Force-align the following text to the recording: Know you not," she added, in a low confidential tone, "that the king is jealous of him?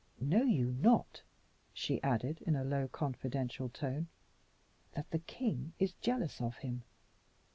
Know 0.19 0.41
you 0.41 0.71
not," 0.71 1.21
she 1.75 2.01
added, 2.01 2.41
in 2.47 2.55
a 2.55 2.63
low 2.63 2.87
confidential 2.87 3.69
tone, 3.69 4.07
"that 4.93 5.11
the 5.11 5.19
king 5.19 5.73
is 5.77 5.93
jealous 5.93 6.41
of 6.41 6.57
him? 6.57 6.81